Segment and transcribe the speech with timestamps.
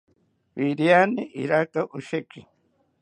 [0.67, 2.41] iriani iraka osheki